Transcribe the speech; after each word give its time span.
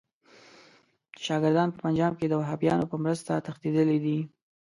چې 1.15 1.21
شاګردان 1.27 1.69
په 1.71 1.77
پنجاب 1.85 2.13
کې 2.19 2.25
د 2.29 2.33
وهابیانو 2.41 2.89
په 2.91 2.97
مرسته 3.03 3.31
تښتېدلي 3.45 3.97
دي. 4.05 4.19